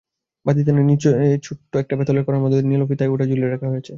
[0.45, 1.09] বাতিদানের নিচে
[1.43, 3.89] ছোট্ট একটা পেতলের কড়ার মধ্যে দিয়ে নীল ফিতোয় ওটা বুলিয়ে রাখা হয়েছে।